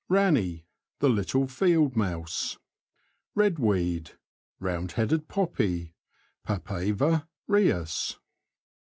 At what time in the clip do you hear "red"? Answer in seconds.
3.35-3.59